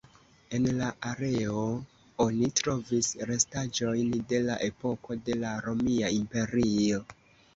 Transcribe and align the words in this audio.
En 0.57 0.63
la 0.77 0.85
areo 1.09 1.65
oni 2.25 2.47
trovis 2.61 3.09
restaĵojn 3.31 4.09
de 4.31 4.39
la 4.47 4.55
epoko 4.69 5.17
de 5.27 5.35
la 5.43 5.51
Romia 5.67 6.09
Imperio. 6.21 7.03